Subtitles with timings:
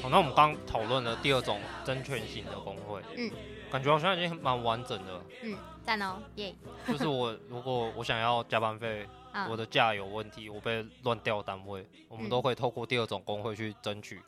[0.00, 3.02] 好，那我们刚讨论了第二种争取型的工会。
[3.16, 3.30] 嗯，
[3.70, 5.20] 感觉好像已经蛮完整的。
[5.42, 6.54] 嗯，赞哦，耶。
[6.86, 9.06] 就是我如果我想要加班费，
[9.48, 14.22] 我的假有问题，我被乱调单位，我们都会透过第二种工会去争取，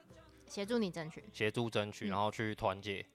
[0.46, 3.06] 协助你争取，协助争取，然后去团结。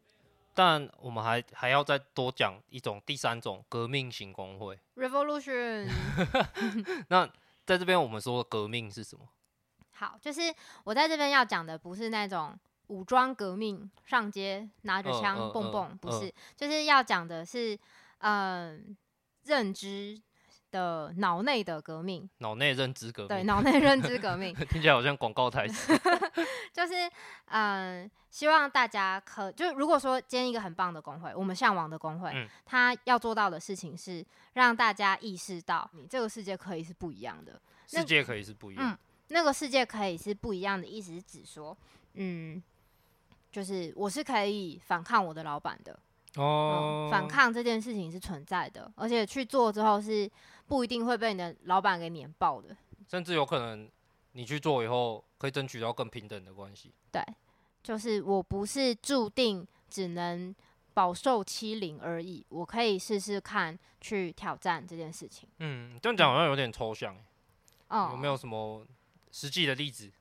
[0.57, 5.87] 但我们还还要再多讲一种第三种革命型工会，Revolution。
[7.09, 7.31] 那
[7.63, 9.29] 在这边我们说革命是什么？
[9.93, 10.41] 好，就是
[10.83, 12.57] 我在这边要讲的不是那种
[12.87, 17.75] 武装革命，上街拿着枪蹦蹦，不是，就是要讲的是，
[18.17, 18.95] 嗯、呃，
[19.43, 20.19] 认知。
[20.77, 25.91] 的脑内的革命，脑内认知革命，对，脑内认知革命， 听起来好像广告台词。
[26.71, 26.93] 就是，
[27.45, 38.97] 嗯、呃，希望大家可，就如果说建一个很棒的工会，我们向往的工会，嗯，他要做到的事情是让大家意识到，你这个世界可以是不一样的，世界可以是不一样，嗯，
[39.29, 41.75] 那个世界可以是不一样的，意思是指说，
[42.13, 42.61] 嗯，
[43.51, 45.97] 就是我是可以反抗我的老板的。
[46.35, 50.29] 哦、嗯，反抗这件事情是存在的，而且去做之后是
[50.67, 52.75] 不一定会被你的老板给碾爆的，
[53.07, 53.89] 甚至有可能
[54.33, 56.93] 你去做以后可以争取到更平等的关系。
[57.11, 57.23] 对，
[57.81, 60.53] 就是我不是注定只能
[60.93, 65.47] 饱受欺凌而已，我可以试试看去挑战这件事情。
[65.59, 67.15] 嗯，这样讲好像有点抽象，
[67.87, 68.85] 哦、嗯，有没有什么
[69.31, 70.11] 实际的例子？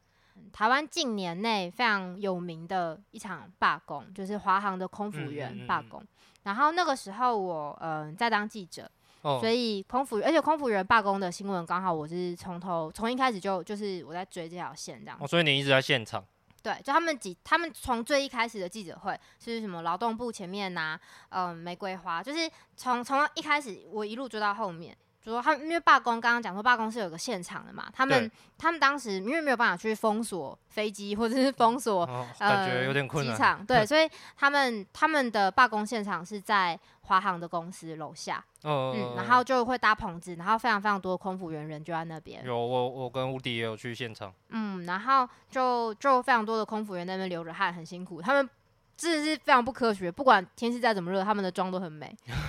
[0.53, 6.00] 台湾近年内非常有名的一场罢工，就是华航的空服员罢工。
[6.00, 8.88] 嗯嗯嗯嗯，然后那个时候我嗯、呃、在当记者，
[9.22, 15.19] 哦，所以空服而且空服员罢工的新闻刚好我是从头从一开始就就是我在追这条线这样。
[15.20, 16.25] 哦，所以你一直在现场？
[16.62, 24.97] 对，就他们几他们从最一开始的记者会是什么劳动部前面拿、啊、嗯、呃、玫瑰花，就是从从一开始我一路追到后面。
[25.27, 42.44] 就说他们因为罢工，刚刚讲说罢工是有个现场的嘛，他们他们当时因为没有办法去封锁飞机或者是封锁、哦、感觉有点困难机场，对， 所以他们他们的罢工现场是在华航的公司楼下，哦、嗯，然后就会搭棚子，然后非常非常多的空服员人就在那边。
[42.44, 48.48] 有我我跟吴迪也有去现场，嗯，然后就就非常多的空服员在那边流着汗，很辛苦，他们。
[48.96, 52.16] 真的是非常不科学，不管天气再怎么热，他们的妆都很美，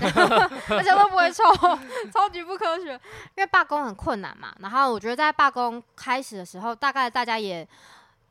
[0.69, 1.43] 而且都不会臭，
[2.13, 2.93] 超级不科学。
[2.93, 7.67] 因为罢工很困难嘛，然后我觉得在罢工开始的时候，大概大家也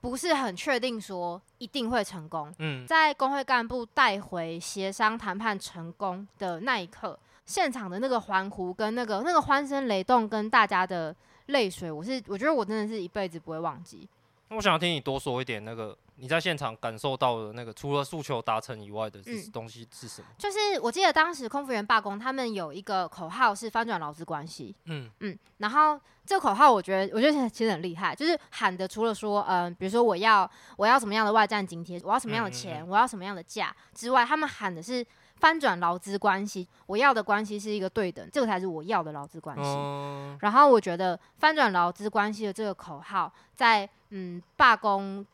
[0.00, 2.50] 不是很确定说一定会成功。
[2.58, 11.14] 嗯，在工会干部带回协商谈判成功的那一刻，现场的那个欢呼跟那个那个欢声雷动跟大家的
[11.48, 14.08] 泪水，我是我觉得我真的是一辈子不会忘记。
[14.48, 15.94] 我想要听你多说一点那个。
[16.18, 19.20] 你在现场感受到的那个，除了诉求达成以外的
[19.52, 20.28] 东西是什么？
[20.30, 24.74] 嗯，就是我记得当时空服员罢工，他们有一个口号是翻转劳资关系。
[24.86, 35.06] 嗯嗯，然后这个口号我觉得，我觉得其实很厉害，就是喊的除了说，嗯、呃，比如说我要我要什么样的外站津贴，我要什么样的钱，嗯嗯嗯，我要什么样的价之外，他们喊的是
[35.36, 39.62] 翻转劳资关系，我要的关系是一个对等，这个才是我要的劳资关系。
[39.62, 40.38] 嗯。
[40.40, 45.26] 然后我觉得翻转劳资关系的这个口号，在嗯罢工。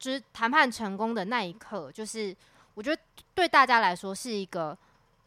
[0.00, 2.34] 就是谈判成功的那一刻，就是
[2.74, 3.00] 我觉得
[3.34, 4.76] 对大家来说是一个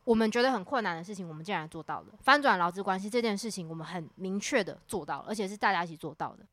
[0.03, 6.45] 我们觉得很困难的事情，我们竟然做到了翻转劳资关系这件事情，我们很明确的做到了，而且是大家一起做到的。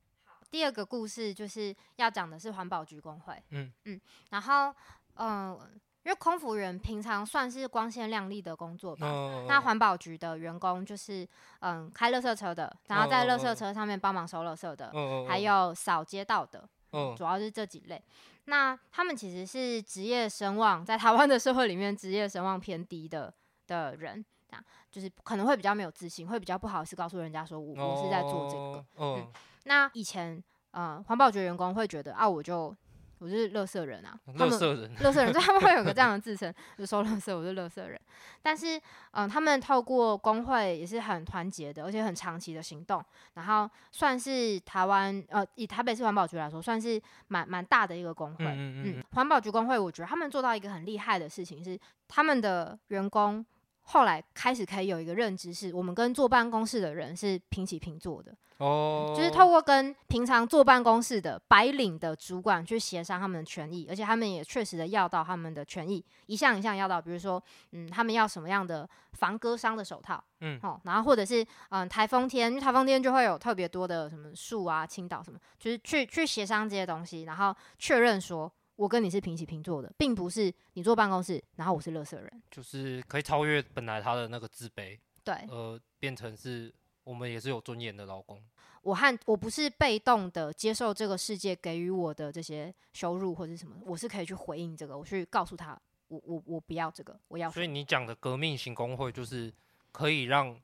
[0.50, 4.74] 第二个故事就是要讲的是环保局工会，嗯嗯，然后
[5.14, 5.70] 嗯、呃，
[6.02, 11.26] 因为空服员平常算是光鲜亮丽的工作吧，哦、那环保局的员工就是
[11.60, 16.68] 嗯开垃圾车的，然后在垃圾车上面帮忙收垃圾的，哦、还有扫街道的。
[16.92, 18.02] 嗯，主要是这几类。
[18.46, 23.32] 那他们其实是职业声望在台湾的社会里面职业声望偏低的
[23.66, 29.26] 的人，这样就是可能会比较没有自信，会比较不好意思告诉人家说我我是在做这个。
[29.64, 30.42] 那以前
[30.72, 32.74] 呃环保局员工会觉得啊我就。
[33.20, 38.00] 我是乐色人啊，乐色人，乐色人，所以他们会有个这样的自称，就收乐色，我是乐色人。
[38.40, 48.46] 但是，嗯、呃，他们透过工会也是很团结的，而且很长期的行动，然后算是台湾，呃，以台北市环保局来说，算是蛮蛮大的一个工会。
[48.46, 49.04] 嗯嗯嗯。
[49.12, 51.78] 环、嗯、保局工会，我觉得他们做到一个很厉害的事情是，
[52.08, 53.44] 他们的员工
[53.82, 58.34] 后来开始可以有一个认知，是我们跟坐办公室的人是平起平坐的。
[58.58, 67.42] 哦、oh.，就是透过跟平常坐办公室的白领的主管去协商他们的权益，而且他们也确实的要到他们的权益，一项一项要到，比如说，
[67.72, 82.42] 嗯，他们要什么样的防割伤的手套，嗯，哦，然后或者是，嗯，台风天，因为台风天就会有特别多的什么树啊倾倒什么，就是去去协商这些东西，然后确认说我跟你是平起平坐的，并不是你坐办公室，然后我是乐色人。
[82.50, 86.74] 就是可以超越本来他的那个自卑，对，呃，变成是
[87.04, 88.42] 我们也是有尊严的老公。
[88.80, 95.78] 我和我不是被动的接受这个世界给予我的这些羞辱或者什么，我是可以去回应这个，我去告诉他，
[96.08, 97.50] 我我我不要这个，我要。
[97.50, 99.52] 所以你讲的革命型工会，就是
[99.92, 100.58] 可以让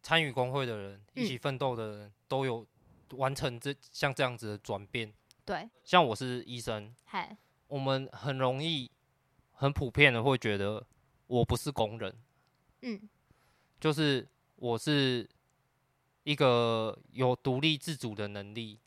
[0.00, 2.64] 参与工会的人、一起奋斗的人都有
[3.16, 5.12] 完成这像这样子的转变。
[5.44, 7.34] 对，像我是医生，嗨，
[7.68, 8.90] 我们很容易、
[9.52, 10.84] 很普遍的会觉得
[11.28, 12.14] 我不是工人，
[12.82, 13.08] 嗯，
[13.80, 15.28] 就是我是。
[16.24, 18.78] 一个有独立自主的能力，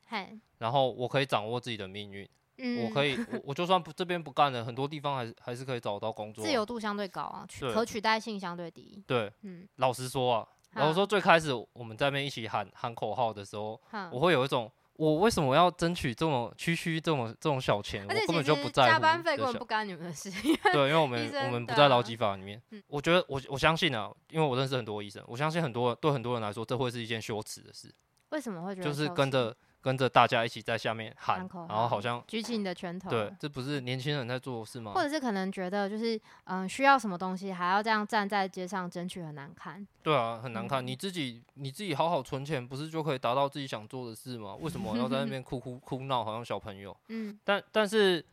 [0.59, 2.29] 然后我可以掌握自己的命运，
[2.59, 9.03] 嗯，我可以，我我就算不这边不干了，很多地方还是还是可以找到工作，自由度相对高啊，可取代性相对低。
[9.07, 13.81] 对，嗯，老实说啊，老实说，最开始我们在那边一起喊喊口号的时候，
[14.11, 14.71] 我会有一种。
[15.01, 18.05] 我为什么要争取这么区区这么这种小钱？
[18.07, 18.89] 我根本就不在乎。
[18.91, 20.29] 加班费根本不干你们的事。
[20.71, 22.61] 对，因为我们我们不在劳基法里面。
[22.85, 27.91] 我觉得我我相信啊，因为我认识很多医生，我相信很多对很多人来说，这会是一件羞耻的事。
[28.29, 28.87] 为什么会觉得？
[28.87, 29.55] 就是跟着。
[29.81, 33.09] 跟着大家一起在下面喊，然后好像举起你的拳头。
[33.09, 34.91] 对，这不是年轻人在做事吗？
[34.93, 39.85] 或者是可能觉得就是嗯，需要什么东西还要这样站在街上争取，很难看。
[40.03, 40.85] 对啊，很难看。
[40.85, 44.55] 嗯、你自己你自己好好存钱，不是就可以达到自己想做的事吗？
[44.61, 46.95] 为什么要在那 边哭哭哭闹，好像小朋友？
[47.07, 47.39] 嗯。
[47.43, 48.23] 但但是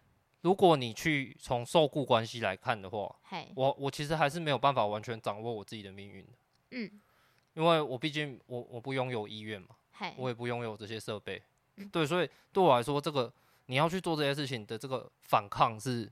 [0.42, 6.32] 如果你去从受雇关系来看的话，嘿我我其实还是没有办法完全掌握我自己的命运的。
[6.72, 6.90] 嗯。
[7.54, 9.68] 因为我毕竟我我不拥有医院嘛。
[10.16, 11.42] 我也不拥有这些设备，
[11.76, 13.32] 嗯、对，所以对我来说，这个
[13.66, 16.10] 你要去做这些事情的这个反抗是，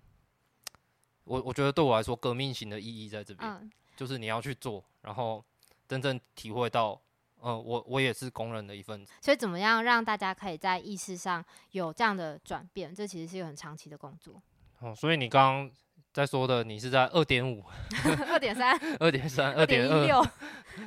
[1.25, 5.45] 我我觉得对我来说，革命型的意义在这边，嗯、就是你要去做，然后
[5.89, 7.01] 真正体会到，
[7.43, 9.13] 嗯、呃，我我也是工人的一份子。
[9.21, 12.95] 所以怎么样让大家可以在意识上有这样的转变？
[12.95, 14.41] 这其实是一个很长期的工作。
[14.81, 15.71] 哦，所以你刚刚
[16.13, 17.63] 在说的，你是在二点五、
[18.31, 20.25] 二点三、二点三、二点一六。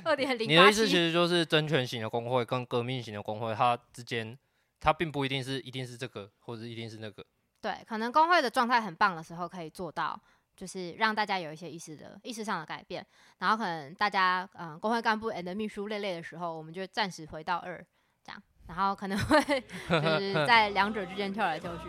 [0.03, 4.37] 二点零，你的意思其实就是争权型的工会跟革命型的工会，它之间，
[4.79, 7.25] 它并不一定是一定是这个，或者一定是那个。
[7.59, 10.19] 对，可能工会的状态很棒的时候，可以做到，
[10.55, 13.03] 就是让大家有一些意识的意识上的改变。
[13.39, 17.83] 然后可能大家嗯，工会干部 and 秘书累累的时候，我们就暂时回到二
[18.23, 19.41] 这样，然后可能会
[19.89, 21.85] 就是在两者之间跳来跳去。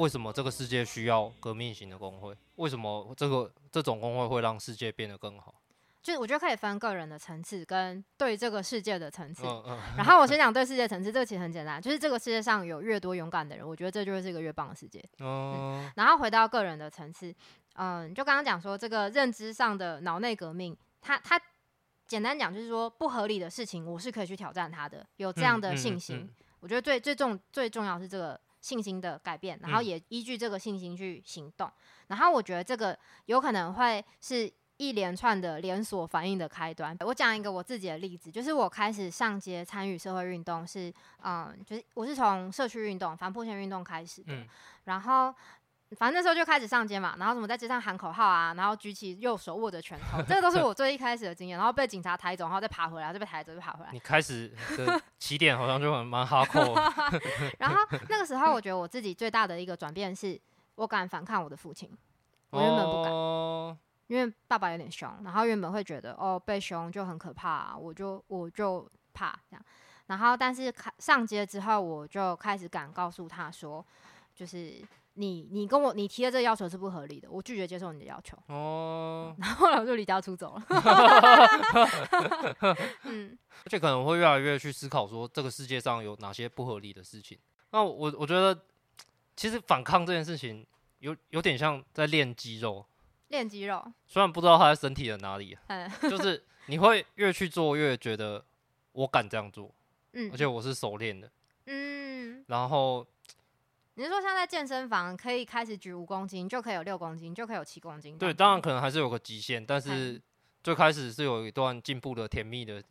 [0.00, 2.34] 为什么这个世界需要革命型的工会？
[2.56, 5.54] 为什么这个这种工会会让世界变得更好？
[6.02, 9.42] 就是我觉得可以分个人的层次跟对这个世界的层次。
[9.44, 9.78] 嗯嗯。
[9.98, 15.04] 然后我先讲对世界层次，这个其实很简单，就是这个世界上有越多勇敢的人，我觉得这就会是一个越棒的世界。
[15.18, 15.82] 嗯。
[15.84, 17.34] 嗯，然后回到个人的层次，
[17.74, 21.38] 嗯，就刚刚讲说这个认知上的脑内革命，它它
[22.06, 26.26] 简单讲就是说不合理的事情，我是可以去挑战它的，有这样的信心。
[26.60, 28.40] 我觉得最最重最重要是这个。
[28.60, 31.66] 信心的改变，然后也依据这个信心去行动。
[31.66, 31.72] 嗯、
[32.08, 36.96] 然后我觉得这个有可能会是一连串的连锁反应的开端。
[37.00, 40.92] 我讲一个我自己的例子，就是我开始上街参与社会运动是，
[41.22, 44.46] 嗯，就是我是从社区运动、反破线运动开始的，嗯、
[44.84, 45.34] 然后。
[45.96, 51.58] 反正那时候就开始上街嘛，然后什么在街上喊口号啊，然后举起右手握着拳头，这个都是我最一开始的经验。
[51.58, 53.90] 然后被警察抬走，然后再爬回来，再被抬走，就爬回来。
[53.92, 56.74] 你开始的起点好像就很蛮哈扣。
[57.58, 57.76] 然后
[58.08, 60.40] 那个时候，我觉得我自己最大的一个转变是，
[60.76, 61.90] 我敢反抗我的父亲。
[62.50, 69.64] 我原本不敢，哦、因为爸爸有点凶，然后原本会觉得哦被凶就很可怕，啊，我就我就怕这样。
[70.06, 73.84] 然后但是开上街之后，我就开始敢告诉他说，
[74.36, 74.80] 就是。
[75.20, 78.34] 你你跟我你提的这个要求是不合理的，我拒绝接受你的要求。
[78.46, 80.64] 哦，然后后来我就离家出走了。
[83.04, 87.38] 嗯，而且可能会越来越去思考说，这个世界上有哪些不合理的事情。
[87.70, 88.58] 那我我觉得，
[89.36, 90.66] 其实反抗这件事情
[91.00, 92.86] 有有点像在练肌肉。
[93.28, 98.42] 练肌肉，虽然不知道它在身体的哪里，嗯就是你会越去做越觉得
[98.92, 99.70] 我敢这样做，
[100.14, 101.30] 嗯，而且我是熟练的，
[101.66, 103.06] 嗯，然后。
[104.00, 108.16] 你是说像在健身房可以开始举五公斤，就可以有六公斤，就可以有七公斤？
[108.16, 110.18] 对，当然可能还是有个极限，但是
[110.64, 112.82] 最开始是有一段进步的甜蜜的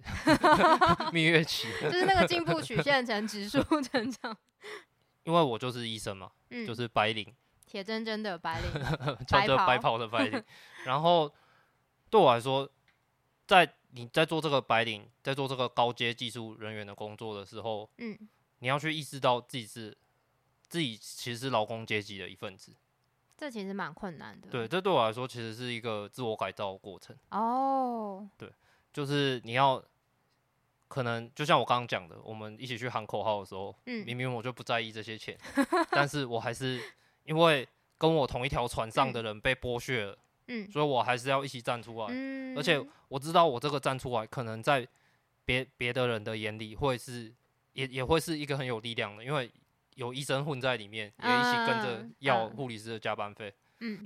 [1.11, 4.37] 蜜月期，就是那个进步曲线呈指数成长。
[5.25, 7.25] 因为我就是医生嘛，嗯、就是白领，
[7.65, 8.71] 铁铮铮的白领，
[9.27, 10.43] 穿着白袍的白领。
[10.85, 11.33] 然后
[12.11, 12.69] 对我来说，
[13.47, 18.15] 在你在做这个白领，在做这个高阶技术人员的工作的时候，嗯，
[18.59, 19.97] 你要去意识到自己是。
[20.69, 22.71] 自己其实是劳工阶级的一份子，
[23.35, 24.47] 这其实蛮困难的。
[24.49, 27.15] 对，这对我来说其实是一个自我改造的过程。
[27.31, 28.51] 哦，对，
[28.93, 29.83] 就是你要
[30.87, 35.37] 可能就像我刚刚讲的，我们一起去喊口号的时候，嗯，明明我就不在意这些钱，
[35.91, 36.81] 但是我还是
[37.23, 44.87] 因为跟我同一条船上的人被剥削了，嗯，所以我还是要一起站出来，嗯，而且我知道我这个站出来，可能在
[45.45, 47.33] 别别的人的眼里会是
[47.73, 49.51] 也也会是一个很有力量的，因为
[49.99, 53.99] 有医生混在里面，也一起跟着要护理师的加班费，嗯。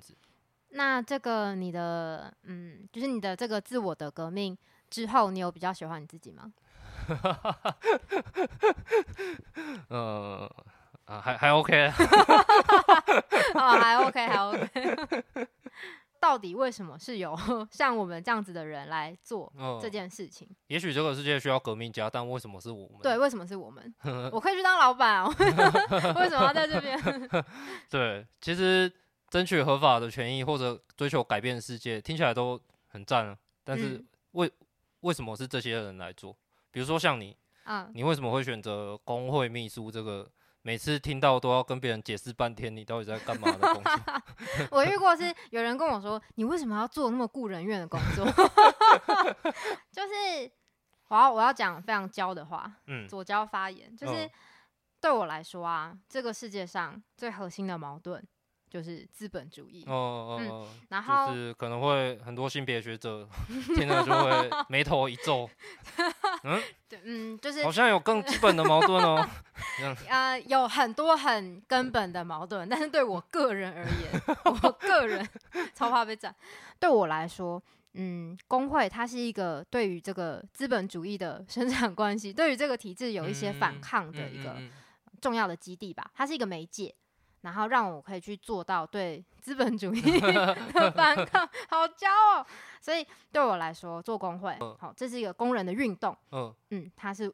[0.75, 4.57] 那这个你的嗯，就是你的这个自我的革命
[4.89, 6.51] 之后，你有比较喜欢你自己吗？
[9.89, 10.51] 呃，
[11.05, 11.91] 啊，还还 OK，
[13.53, 14.67] 哦，还 OK，还 OK。
[16.23, 17.37] 到底为什么是由
[17.69, 19.51] 像我们这样子的人来做
[19.81, 20.47] 这件事情？
[20.49, 22.99] 呃、也许这个世界需要革命家，但为什么是我们？
[23.01, 23.93] 对，为什么是我们？
[24.31, 25.27] 我可以去当老板哦，
[26.15, 26.97] 为什么要在这边？
[27.89, 28.89] 对，其实。
[29.29, 33.35] 争取合法的权益或者追求改变世界，听起来都很赞啊。
[33.63, 33.99] 但是
[34.33, 34.51] 为、嗯、
[34.99, 36.37] 为什么是这些人来做？
[36.69, 40.29] 比如说像你，啊、你为什么会选择工会秘书这个？
[40.63, 44.67] 每次听到都要跟别人解释半天，你到底在干嘛的工作？
[44.71, 48.25] 我遇过是有人跟我说，你为什么要做那么雇人怨的工作？
[49.91, 50.49] 就是
[51.09, 54.29] 我要我要讲非常焦的话，嗯，左焦发言，就是
[55.01, 58.25] 对我来说啊，这个世界上最核心的矛盾。
[58.69, 63.29] 就是资本主义哦哦，嗯、然后就是可能会很多性别学者
[63.77, 65.47] 听了就会眉头一皱，
[66.43, 69.27] 嗯， 对，嗯，就是好像有更基本的矛盾哦，
[70.09, 75.27] 呃，有很多很根本的矛盾，但是对我个人而言，我个人
[75.73, 76.35] 超怕被斩。
[76.79, 77.61] 对我来说，
[77.93, 84.57] 嗯，工会它是一个对于这个资本主义的生产关系，对于这个体制有一些反抗的一个
[85.21, 86.93] 重要的基地吧，它是一个媒介。
[87.43, 92.45] 然后让我可以去做到对资本主义 的反抗，好骄傲。
[92.81, 96.17] 所以对我来说，做工会，好，这是一个工人的运动。
[96.31, 97.33] 嗯嗯，它是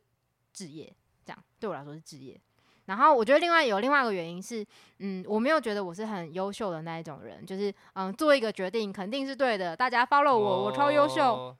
[0.53, 0.93] 职业，
[1.25, 2.39] 这样对我来说是职业。
[2.85, 4.65] 然后我觉得另外有另外一个原因是，
[4.97, 11.55] 嗯，我没有觉得我是很优秀的那一种人，就是嗯，做一个决定肯定是对的，大家 follow 我，我超优秀。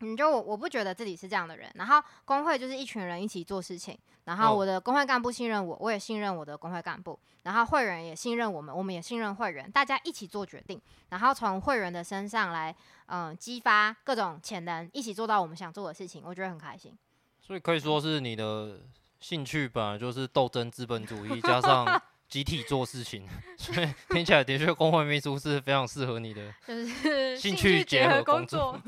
[0.00, 12.74] 你就我我不觉得自己是这样的人，然后工会就是一群人一起做事情，然后我的工会干部信任我，我也信任我的工会干部，然后会员也信任我们，我们也信任会员，大家一起做决定，然后从会员的身上来，
[13.06, 16.96] 嗯，激发各种潜能，一起做到我们想做的事情，我觉得很开心。
[17.40, 18.80] 所以可以说是你的
[19.20, 22.00] 兴趣本来就是斗争资本主义，加上。
[22.28, 28.78] 集体做事情， 所以听起来的确工会秘书是非常适合你的， 就是兴趣结合工作。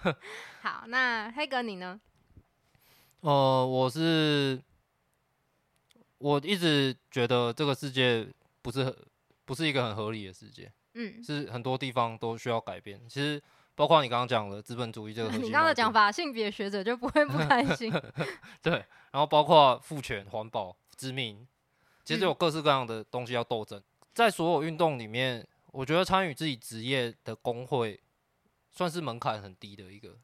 [0.60, 1.98] 好，那黑哥你呢？
[3.20, 4.62] 呃，我是
[6.18, 8.28] 我一直觉得这个世界
[8.60, 8.94] 不是
[9.44, 13.00] 不是一个很合理的世界，嗯，是很多地方都需要改变。
[13.08, 13.42] 其实
[13.74, 17.90] 包括你刚刚讲的资本主义这个，你刚刚的讲法，性别学者就不会不开心。
[18.60, 18.72] 对，
[19.10, 21.48] 然后包括父权、环保、殖民。
[22.06, 23.82] 其实有各式各样的东西要斗争，
[24.14, 28.00] 在所有运动里面，我觉得参与自己职业的工会，
[28.70, 30.16] 算是门槛很低的一个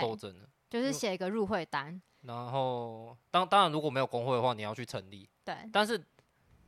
[0.00, 0.48] 斗争了。
[0.70, 2.00] 就是写一个入会单。
[2.20, 5.28] 然后，当当然如果没有工会的话，你要去成立。
[5.44, 5.56] 对。
[5.72, 6.00] 但是，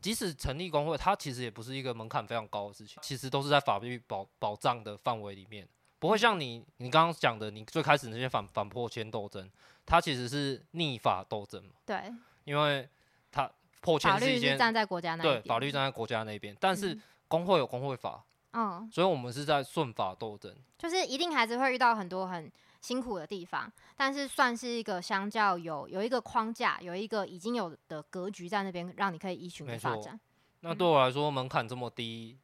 [0.00, 5.66] 即使成立工会，它其实也不是一个门槛非常高的事情，其实都是在法律保保障的范围里面，
[6.00, 9.48] 不会像你你刚刚讲的，你最开始那些反反破迁斗争，
[9.86, 11.70] 它其实是逆法斗争嘛。
[11.86, 12.12] 对。
[12.42, 12.88] 因为
[13.30, 13.48] 它。
[13.80, 30.18] 破迁是一件站在国家那边，对，法律站在国家那边，但是工会有工会法，嗯，所以我们是在顺法斗争，就是一定还是会遇到很多很辛苦的地方，但是算是一个相较有有一个框架，有一个已经有的格局在那边，让你可以依循的发展。
[30.60, 32.38] 那对我来说，门槛这么低，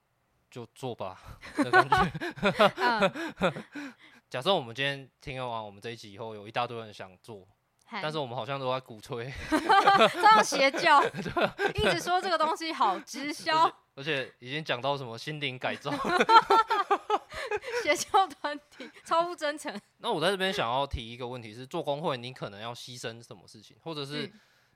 [0.50, 1.18] 就做吧
[1.56, 3.52] 的感觉。
[4.28, 7.46] 假设我们今天听完我们这一集以后，有一大堆人想做。
[8.00, 11.02] 但是我们好像都在鼓吹 这样邪教，
[11.74, 15.90] 一直说这个东西好直销，而且已经讲到什么心灵改造，
[17.82, 19.78] 邪教团体 超不真诚。
[19.98, 24.32] 那我在这边想要提一个问题是，做工会你可能要牺牲什么事情，或者是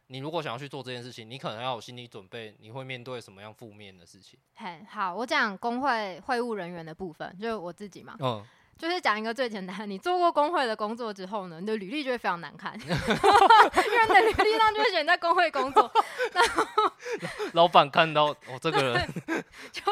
[0.08, 4.38] 你如果想要去做这件事情，你可能要有心理准备，你会面对什么样负面的事情？
[4.54, 8.44] 嘿，好，我讲工会会务人员的部分，就是我自己嘛，嗯。
[8.78, 15.90] 就是讲一个最简单，你做过工会的工作之后呢，你的履历就会非常难看， 因为你的履历上就会写你在工会工作，
[16.32, 16.64] 然后
[17.54, 19.82] 老板看到我、哦、这个人，就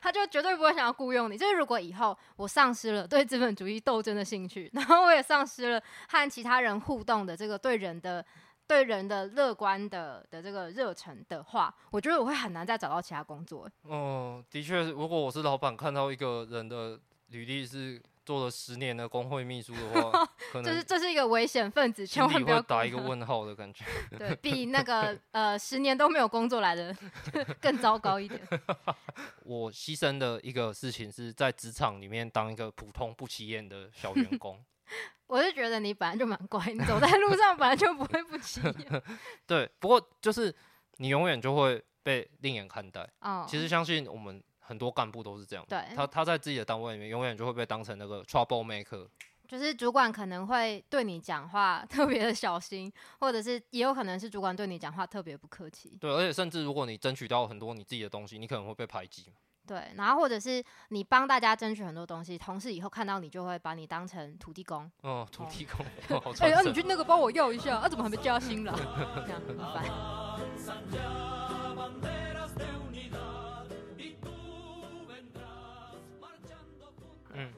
[0.00, 1.38] 他就绝对不会想要雇佣你。
[1.38, 8.22] 就是如果以后我丧失了对资本主义斗争的兴趣，然后我也丧失了和其他人互动的这个对人的
[8.66, 13.66] 对人的乐观的的这个热忱的话，我觉得我会很难再找到其他工作。
[13.84, 17.98] 哦，的确，如果我是老板，看到一个人的履历是。
[18.24, 23.84] 做了十年的工会秘书的话， 可能就是这是一个危险分子，千万不要打一个问号的感觉。
[24.16, 26.96] 对， 比那个呃十年都没有工作来的
[27.60, 28.40] 更糟糕一点。
[29.44, 34.64] 我牺牲的一个事情是在职场里面当一个普通不起眼的小员工。
[35.26, 39.02] 我是觉得你本来就蛮乖，你走在路上本来就不会不起眼。
[39.46, 40.54] 对，不过就是
[40.96, 43.06] 你永远就会被另眼看待。
[43.20, 44.42] 哦，其实相信我们。
[44.66, 49.06] 很多干部都是这样，对，他他在自己的单位里面，永远就会被当成那个 trouble maker，
[49.46, 52.90] 就是主管可能会对你讲话 特别的小心，
[53.20, 55.98] 或者是也有可能是主管对你讲话特别不客气。
[56.00, 59.30] 对，而且甚至如果你争取到很多你自己的东西，你可能会被排挤。
[59.66, 64.90] 对，然后或者是你帮大家争取很多东西，同事以后看到你就会把你当成土地公。
[65.02, 65.84] 哦，土地公。
[66.40, 68.74] 哎，那你去那个帮我要一下，啊，怎么还没加薪了？
[69.24, 69.84] 这样很烦。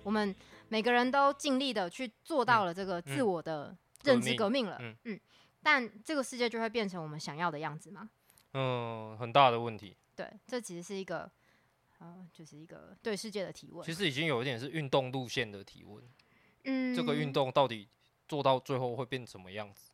[0.07, 0.33] 我们
[0.69, 5.21] 每个人都尽力的去做到了这个自我的认知革命了，嗯，嗯，
[5.65, 8.09] 但这个世界就会变成我们想要的样子吗？
[8.53, 9.97] 嗯，很大的问题。
[10.15, 11.29] 对，这其实是一个，
[11.99, 13.85] 呃，就是一个对世界的提问。
[13.85, 16.05] 其实已经有一点是运动路线的提问。
[16.63, 17.89] 嗯，这个运动到底
[18.29, 19.91] 做到最后会变什么样子？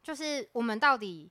[0.00, 1.28] 就是我们到底。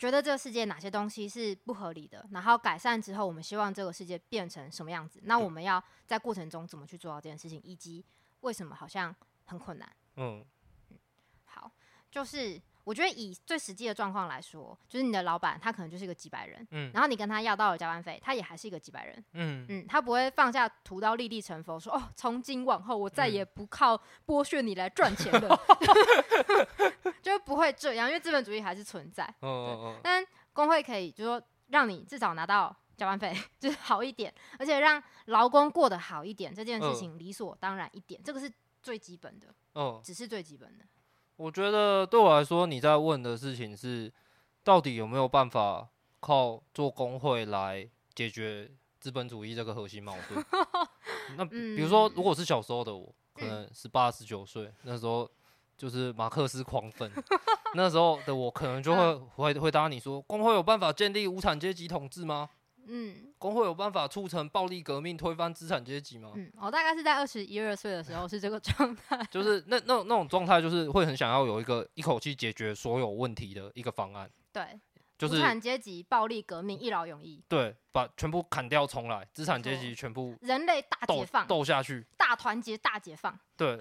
[0.00, 5.20] 觉得这个世界哪些东西是不合理的，然后改善之后，我们希望这个世界变成什么样子？
[5.24, 8.02] 那我们要在过程中怎么去做到这件事情，以及
[8.40, 9.14] 为什么好像
[9.44, 9.96] 很困难？
[10.16, 10.42] 嗯，
[10.88, 10.96] 嗯，
[11.44, 11.70] 好，
[12.10, 12.58] 就是。
[12.90, 25.56] 我觉得以最实际的状况来说，就是你的老板他可能就是一个几百人，嗯，然后你跟他要到了加班费，他也还是一个几百人，嗯嗯，他不会放下屠刀立地成佛，说哦，从今往后我再也不靠剥削你来赚钱了，
[27.04, 40.84] 嗯、就不会这样，因为资本主义还是存在，哦哦哦，但工会可以就是说让你至少拿到加班费，就是好一点，而且让劳工过得好一点，这件事情理所当然一点，这个是最基本的，哦，只是最基本的。
[41.40, 44.12] 我觉得对我来说，你在问的事情是，
[44.62, 45.88] 到底有没有办法
[46.20, 50.44] 靠做工会来解决资本主义这个核心矛盾？
[51.38, 55.26] 那比如说，如果是小时候的我，可能十八、十九岁，那时候
[55.78, 57.10] 就是马克思狂粉，
[57.74, 62.50] 那时候的我可能就会回回答你说，工会有办法建立无产阶级统治吗？
[62.92, 66.32] 嗯，工会有办法促成暴力革命，推翻资产阶级吗？
[66.34, 74.28] 嗯，我大概是在二十一二岁的时候是这个状态，就是那那那种状态，就是会很想要有一个一口气解决所有问题的一个方案。
[74.52, 74.80] 对，
[75.16, 77.40] 就是资产阶级暴力革命一劳永逸。
[77.48, 83.38] 对，把全部砍掉重来，资产阶级全部人类大解放，斗下去，大团结大解放。
[83.56, 83.80] 对，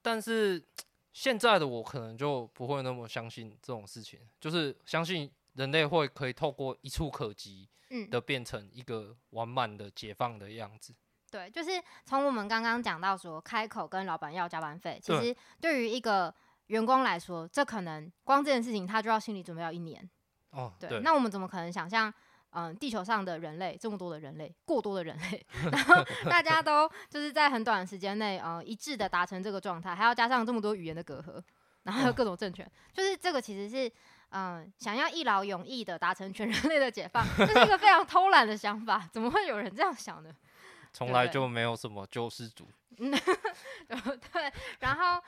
[0.00, 0.64] 但是
[1.12, 7.68] 现在的我可能就不会那么相信这种事情，就是相信人类会可以透过一触可及。
[7.90, 10.94] 嗯，的变成一个完满的解放的样子。
[11.30, 16.34] 对，就是从我们刚刚讲到说，开口跟老板要加班费，其实对于一个
[16.66, 20.06] 员工来说，这可能光这件事情他就要心理准备要一年。
[20.50, 20.90] 哦，对。
[20.90, 22.12] 对，那我们怎么可能想象，
[22.50, 31.42] 嗯、呃，地球上的人类这么多的人类，过多的人类， 然后大家都就是在很短的时间内，呃，一致的达成这个状态，还要加上这么多语言的隔阂，
[31.84, 33.90] 然后各种政权，哦、就是这个其实是。
[34.30, 39.08] 嗯，想要一劳永逸的达成全人类的解放，这是一个非常偷懒的想法。
[39.12, 40.30] 怎么会有人这样想呢？
[40.92, 42.68] 从来就没有什么救世主。
[42.98, 43.10] 嗯，
[44.32, 44.52] 对。
[44.80, 45.22] 然后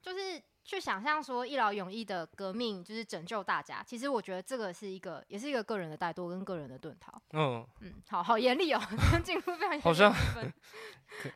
[0.00, 3.82] 就是去想象说一劳永逸的革命就是拯救大家。
[3.86, 7.20] 其实我觉得这个是一个，也是一个个人的怠惰跟个人的遁逃。
[7.32, 8.80] 嗯嗯，好好严厉哦，
[9.22, 9.82] 进入非常严厉。
[9.84, 10.12] 好像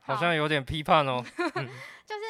[0.01, 1.23] 好像有点批判哦。
[1.55, 1.69] 嗯、
[2.05, 2.23] 就是。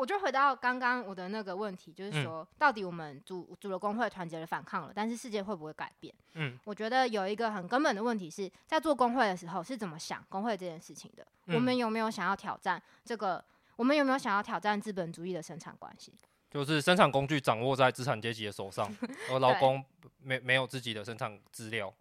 [0.00, 6.14] 我就回到刚刚我的那个问题，就是说，嗯、到底我们组组了工会，团结了反抗了，但是世界会不会改变？
[6.34, 11.26] 嗯，我觉得有一个很根本的问题是在做工会的时候是怎么想工会这件事情的？
[11.46, 13.44] 嗯、我们有没有想要挑战这个？
[13.76, 16.12] 我们有没有想要挑战资本主义的生产关系？
[16.48, 18.88] 就是生产工具掌握在资产阶级的手上，
[19.28, 19.84] 而劳工
[20.22, 21.92] 没没有自己的生产资料。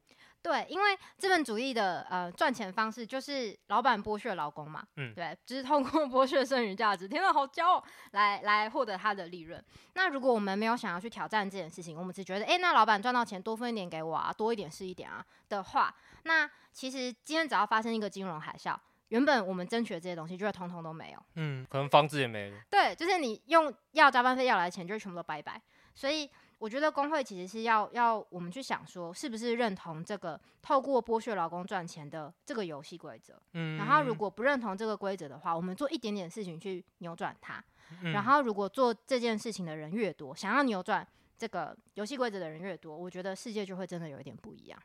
[0.43, 9.63] 对，因为资本主义的呃赚钱方式就是老板剥削劳工嘛，嗯，对，就是通过剥削剩余价值，天哪，好骄傲，来来获得他的利润。
[9.93, 18.75] 那如果我们没有想要去挑战这件事情，我们只觉得，哎，那老板赚到钱多分一点给我啊，多一点是一点啊的话，那其实今天只要发生一个金融海啸，
[19.07, 25.61] 原本我们争取的这些东西就会通通都没有，嗯，可能房子也没了，对，就是你用要加班费要来的钱，就会全部都拜拜，
[25.95, 26.29] 所以。
[26.63, 33.37] 我觉得工会其实是要要我们去想说，是不是认同这个透过剥削劳工赚钱的这个游戏规则？
[33.51, 37.61] 嗯，然后如果不认同这个规则的话，我们做一点点事情去扭转它。
[38.01, 41.05] 嗯，然后如果做这件事情的人越多，想要扭转
[41.37, 44.79] 这个游戏规则的人越多，我觉得世界就会真的有一点不一样。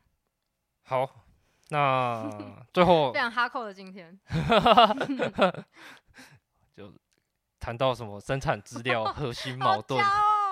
[0.83, 1.09] 好，
[1.69, 2.29] 那
[2.75, 4.19] 最后非常哈扣的今天。
[6.75, 6.93] 就
[7.61, 10.05] 谈到什么生产资料核心 矛盾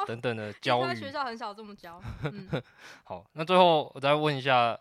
[0.06, 0.94] 等等的教育。
[0.94, 2.00] 学校很少这么教。
[2.24, 2.62] 嗯、
[3.04, 4.78] 好，那最后我再问一下，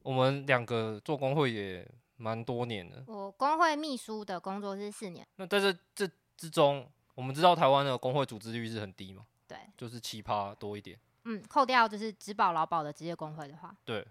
[0.00, 3.02] 我们两个做工会也蛮多年的。
[3.06, 5.26] 我工会秘书的工作是四年。
[5.36, 9.26] 那在这这之中，我们知道台湾的工会组织率是很低嘛？
[9.46, 10.98] 对，就是奇葩多一点。
[11.24, 14.06] 嗯，扣掉就是只保劳保的职业工会的话，对，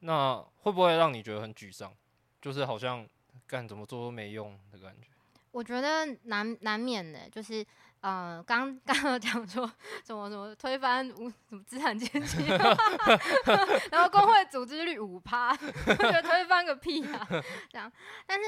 [0.00, 1.92] 那会不会让你觉得很沮丧？
[2.40, 3.08] 就是好像
[3.46, 5.08] 干怎么做都没用的感觉。
[5.50, 7.64] 我觉得难难免的，就是
[8.02, 9.66] 呃，刚刚有讲说
[10.04, 12.44] 什么什么推翻无什么资产阶级，
[13.90, 15.50] 然后工会组织率五趴，
[15.86, 17.26] 我觉得推翻个屁啊！
[17.70, 17.90] 这样，
[18.26, 18.44] 但是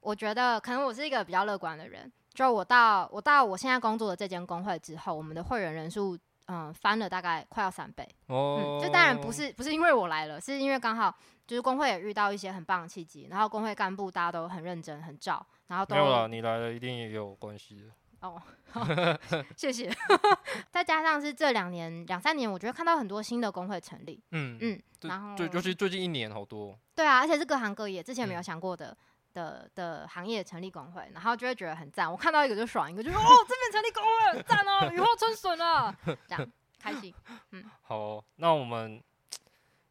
[0.00, 6.16] 我觉得可能我是一个比较乐观的人，就我到我到我现在工作的这间工会之后，我们的会员人数。
[6.50, 8.08] 嗯，翻了大概快要三倍。
[8.28, 11.14] 哦，嗯，就当然不是不是因为我来了，是因为刚好
[11.46, 17.88] 就是工会也遇到一些很棒的契机，然后工会干部大家都很认真很照，然后都没有了，你来了一定也有关系的。
[18.20, 18.86] 哦，好
[19.56, 19.90] 谢谢。
[20.70, 24.22] 再加上是这两年两三年，我觉得看到很多新的工会成立。
[24.30, 26.78] 嗯嗯，然后对，尤其最近一年好多。
[26.94, 28.90] 对啊，而且是各行各业之前没有想过的。
[28.90, 28.96] 嗯
[29.34, 32.10] 的的行业成立工会，然后就会觉得很赞。
[32.10, 35.94] 我看到一个就爽，一个就说 哦，这边成立工会很赞哦，雨后春笋了，
[36.26, 37.14] 这样开心。
[37.52, 39.00] 嗯，好哦，那我们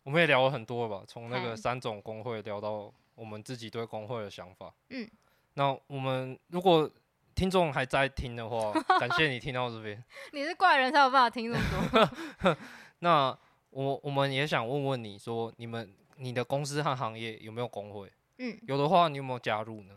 [0.03, 1.05] 我们也聊了很多了吧？
[1.07, 4.73] 从那个三种工会聊到我们自己对工会的想法。
[4.89, 5.07] 嗯，
[5.53, 6.89] 那我们如果
[7.37, 10.03] 听众还在听的话， 感谢你听到这边。
[10.33, 12.09] 你是怪人才有办法听这么
[12.41, 12.57] 多。
[12.99, 13.37] 那
[13.69, 18.11] 我我们也想问问你说，你们你的公司和行业有没有工会？
[18.39, 19.93] 嗯，有的话，你有没有加入呢？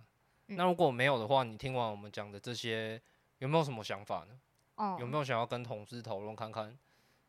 [0.49, 3.01] 嗯、那如果没有的话，你听完我们讲的这些，
[3.39, 4.39] 有没有什么想法呢？
[4.75, 6.77] 哦，有没有想要跟同事讨论看看，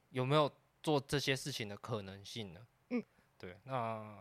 [0.09, 0.51] 有没有
[0.83, 2.59] 做这些事情的可能性呢？
[2.89, 3.01] 嗯，
[3.37, 4.17] 对，那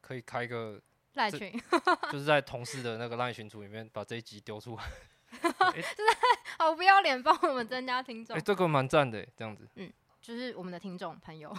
[0.00, 0.80] 可以开个
[1.14, 1.52] 赖群，
[2.12, 4.84] 就是在同事的那个赖群组里面把这一集丢出来，
[5.40, 6.02] 欸、就是
[6.58, 8.36] 好不要脸帮我们增加听众。
[8.36, 9.66] 哎、欸，这个蛮赞的，这样子。
[9.76, 11.56] 嗯，就是我们的听众朋友，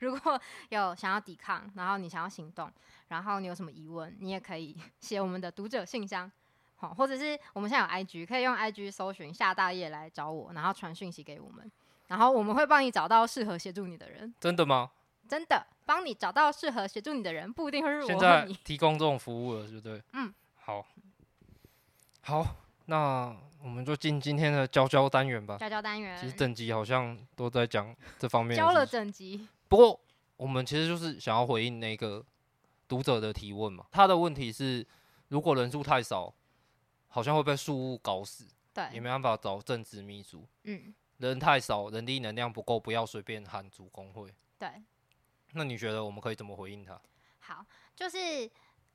[0.00, 2.70] 如果有想要抵抗，然后你想要行动。
[3.08, 6.28] 然后你有什么疑问，你也可以写我们的读者信箱，
[6.74, 11.70] 好，或者是我们现在有 IG，可以用 IG 搜寻夏大业来找我，然后传讯息给我们，
[12.08, 14.34] 然后我们会帮你找到适合协助你的人。
[14.40, 14.90] 真的吗？
[15.28, 18.06] 真的，帮你找到适合协助你的人，不一定会是我。
[18.06, 20.02] 现在提供这种服务了，对不对？
[20.12, 20.86] 嗯，好，
[22.20, 22.46] 好，
[22.84, 25.56] 那我们就进今天的教教单元吧。
[25.56, 28.54] 教教单元，其实整集好像都在讲这方面。
[28.54, 29.48] 教了整集。
[29.68, 29.98] 不过
[30.36, 32.22] 我们其实就是想要回应那个。
[32.88, 34.86] 读者的提问嘛，他的问题是，
[35.26, 36.32] 如果人数太少，
[37.08, 44.70] 好像会被树屋搞死，对，也没办法找正职秘书，嗯，人太少，人力能量不够，不要随便喊组工会，对，
[45.56, 47.00] 那你觉得我们可以怎么回应他？
[47.40, 47.64] 好，
[47.94, 48.18] 就是。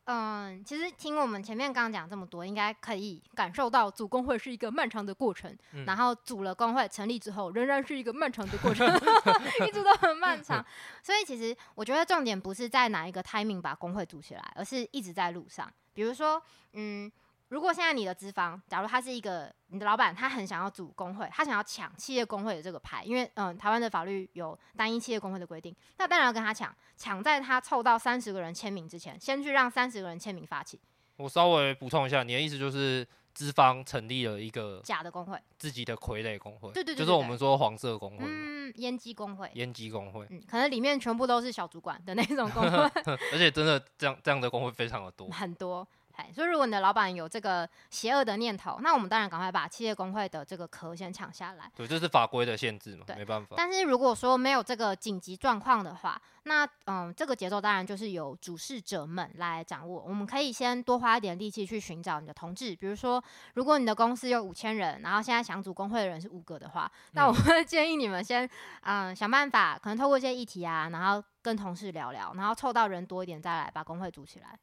[0.06, 5.56] 嗯，其实听我们前面刚刚讲这么多，应该可以感受到组工会是一个漫长的过程。
[5.74, 8.86] 嗯、然后组了工会成立之后，仍然是一个漫长的过程，
[9.65, 10.65] 一直都很漫长。
[11.04, 15.71] 所以其实我觉得重点不是在哪一个 timing 把工会组起来，而是一直在路上。
[15.93, 16.41] 比如说，
[16.74, 17.10] 嗯。
[17.51, 30.79] 如果现在你的资方，假如他是一个你的老板，他很想要组工会，他想要抢企业工会的这个牌，因为嗯，台湾的法律有单一企业工会的规定，那当然要跟他抢，抢在他凑到三十个人签名之前，先去让三十个人签名发起。
[31.17, 42.77] 我稍微补充一下，你的意思就是资方成立了一个假的工会，自己的傀儡工会，对对对，就是我们说黄色工会，嗯，烟机工会，烟机工会，嗯，可能里面全部都是小主管的那种工会，
[43.33, 45.85] 而且真的这样这样的工会非常的多，很多。
[46.34, 51.71] 所以，如果你的老板有这个邪恶的念头，那我们当然赶快把企业工会的这个壳先抢下来。
[51.76, 53.56] 对，这是法规的限制嘛，对，没办法。
[53.58, 60.02] 但是如果说没有这个紧急状况的话，那嗯，这个节奏当然就是由主事者们来掌握。
[60.02, 68.50] 我们可以先多花一点力气去寻找你的同志，比如说，如果你的公司有五千人，然后现在想组工会的人是五个的话，那我会建议你们先
[68.82, 74.58] 嗯想办法，可能透过一些议题啊，然后跟同事聊聊，然后凑到人多一点再来把工会组起来。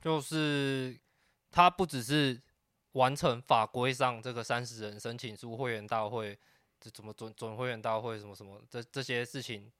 [0.00, 0.98] 就是
[1.50, 2.40] 他不只是
[2.92, 6.38] 完成法规上这个三十人申请书会员大会，
[6.80, 9.70] 这怎么准准会员大会什么什么这这些事情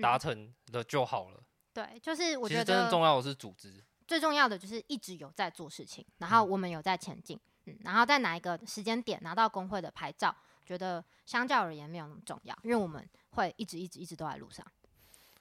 [0.00, 1.38] 达成了就好了。
[1.38, 14.66] 嗯、对，就是我觉得真正重要的是组织，最重要的就是一直有在做事情，然后我们有在前进，嗯，然后在哪一个时间点拿到工会的牌照，觉得相较而言没有那么重要，因为我们会一直一直一直都在路上。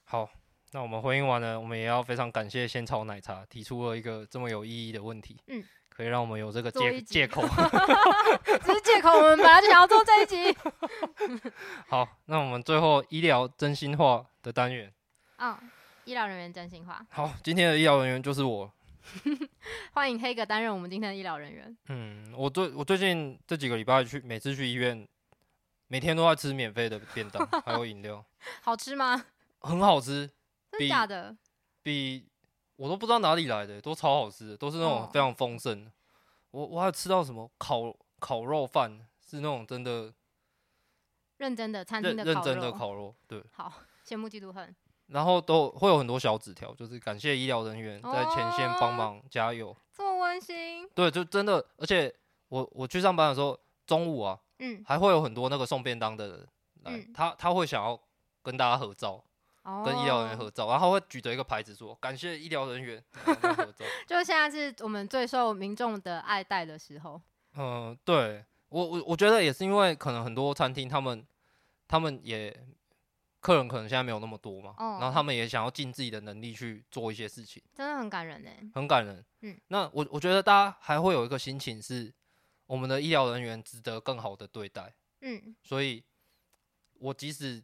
[0.05, 0.29] 好。
[0.75, 7.43] 那我们回应完了，我们也要非常感谢仙草奶茶提出了一个这么有意义的问题，嗯，可以让我们有这个借借口，
[8.61, 10.53] 只是借口，我们本来就想要做这一集。
[11.87, 14.93] 好，那我们最后医疗真心话的单元，
[15.37, 15.57] 嗯，
[16.03, 17.05] 医疗人员真心话。
[17.09, 18.69] 好，今天的医疗人员就是我，
[19.95, 21.77] 欢迎黑哥担任我们今天的医疗人员。
[21.87, 25.07] 嗯，我最我最近这几个礼拜去，每次去医院，
[25.87, 28.21] 每天都在吃免费的便当，还有饮料。
[28.61, 29.23] 好吃吗？
[29.61, 30.29] 很好吃，
[30.77, 31.35] 真的假的？
[31.83, 32.27] 比
[32.75, 35.85] 我都不知道哪里来的，都超好吃的，都是那种非常丰盛。
[35.85, 35.91] 哦、
[36.51, 38.91] 我我还有吃到什么烤烤肉饭，
[39.25, 40.13] 是那种真的
[41.37, 43.43] 认真的餐厅的认真的烤肉，对。
[43.53, 43.71] 好，
[44.05, 44.75] 羡慕嫉妒恨。
[45.07, 50.89] 然后都会有很多小纸条，就是感谢医疗人员在前线帮忙加油，哦、这么温馨。
[50.95, 52.11] 对，就真的，而且
[52.47, 56.47] 我我去上班的时候，中午啊，嗯，还会有很多那个送便当的人
[56.81, 57.99] 来，嗯、他他会想要
[58.41, 59.23] 跟大家合照。
[59.83, 63.83] 跟医疗人员合照，然后会举着一个牌子说：“感谢医疗人员。”合照。
[64.05, 67.19] 就现在是我们最受民众的爱戴的时候。
[67.57, 71.25] 嗯，对我我我觉得也是因为可能很多餐厅他们
[71.87, 72.55] 他们也
[73.39, 79.25] 客人可能现在没有那么多嘛，哦、然后他们也想要尽自己的能力去做一些事情，真的很感人呢，很感人。
[79.41, 82.13] 嗯，那我我觉得大家还会有一个心情是，
[82.67, 84.93] 我们的医疗人员值得更好的对待。
[85.21, 86.03] 嗯，所以
[86.99, 87.63] 我即使。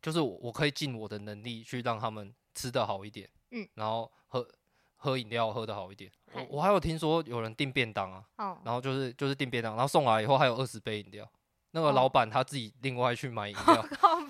[0.00, 4.48] 就是我，我可以尽我的能力去让他们吃的好一点，嗯，然后喝
[4.96, 6.10] 喝饮料喝的好一点。
[6.32, 11.28] 我我还有听说有人订便当啊，哦，然后就是就是订便当，然后送来以后还有二十杯饮料，
[11.72, 13.84] 那个老板他自己另外去买饮 料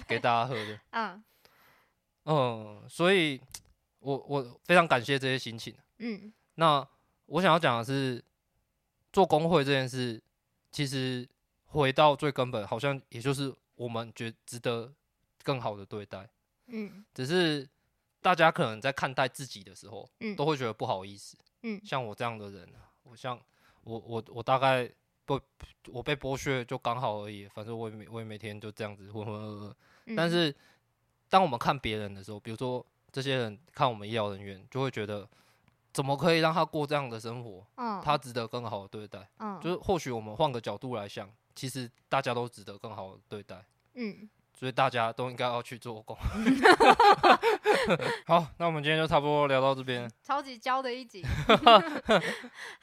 [0.06, 1.24] 给大家喝的，嗯
[2.24, 3.40] 嗯，所以
[3.98, 6.86] 我我非常感谢这些心情，嗯，那
[7.26, 8.24] 我想要讲的是，
[9.12, 10.22] 做工会这件事，
[10.70, 11.28] 其实
[11.66, 14.94] 回到最根本，好像也就是我们觉值得。
[15.48, 16.28] 更好的对待，
[16.66, 17.66] 嗯，只是
[18.20, 22.68] 大家可能在看待自己的时候，嗯，都会觉得不好意思，嗯，像我这样的人，
[23.02, 23.40] 我像
[23.82, 24.86] 我我我大概
[25.24, 25.40] 不
[25.86, 30.54] 我被剥削就刚好而已，反正我也每我也每天就这样子浑浑噩噩，嗯，但是
[31.30, 35.26] 当我们看别人的时候，比如说这些人看我们医疗人员，就会觉得
[35.94, 37.66] 怎么可以让他过这样的生活？
[37.76, 44.28] 嗯，他值得更好的对待，嗯，就是或许我们换个角度来想，其实大家都值得更好的对待，嗯。
[44.58, 46.16] 所以大家都应该要去做工。
[48.26, 50.10] 好，那我们今天就差不多聊到这边。
[50.20, 51.24] 超级焦的一集。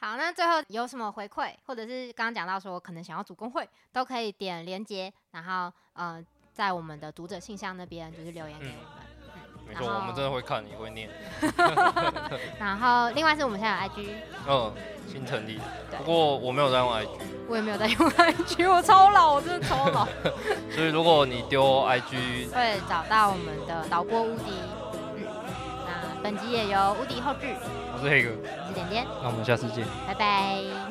[0.00, 9.05] 好，那最后有什么回馈，或者是刚刚讲到说可能想要组工会，都可以点连接，然后呃，在我们的读者信箱那边就是留言给我们。
[9.84, 11.08] 我们真的会看，也会念。
[12.58, 14.08] 然后，另外是我们现在有 IG，
[14.48, 14.72] 嗯，
[15.10, 15.60] 新成立。
[15.98, 17.08] 不过我没有在用 IG，
[17.48, 20.06] 我也没有在用 IG，我超老，我真的超老。
[20.70, 24.52] 所以如果你丢 IG，会找到我们的导播无敌。
[25.16, 25.24] 嗯，
[25.86, 27.54] 那本集也由无敌后制。
[27.94, 28.30] 我是黑哥，
[28.62, 29.06] 我是点点。
[29.22, 30.85] 那我们下次见，拜拜。